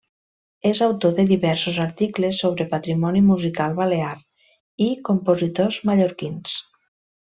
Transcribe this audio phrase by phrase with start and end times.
[0.69, 4.11] És autor de diversos articles sobre patrimoni musical balear
[4.89, 6.61] i compositors mallorquins.